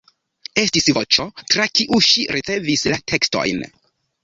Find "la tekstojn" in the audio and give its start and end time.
2.95-3.65